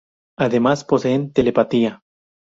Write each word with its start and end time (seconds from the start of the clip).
Además, 0.39 0.83
poseen 0.83 1.31
telepatía. 1.31 2.01